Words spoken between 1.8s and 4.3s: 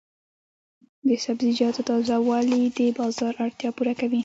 تازه والي د بازار اړتیا پوره کوي.